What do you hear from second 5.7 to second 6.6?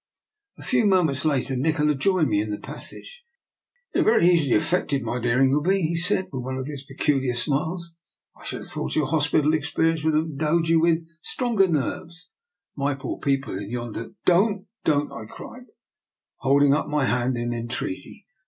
he said, with one